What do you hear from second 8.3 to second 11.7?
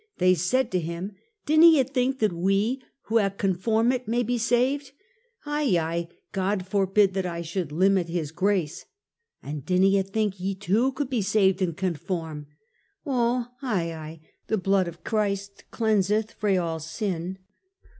grace."" An' dinna ye think, ye too could be saved